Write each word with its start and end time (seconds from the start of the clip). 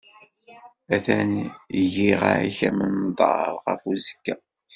Atan 0.95 1.31
giɣ-ak 1.93 2.59
amenḍar 2.69 3.51
ɣer 3.63 3.79
uzekka. 3.91 4.35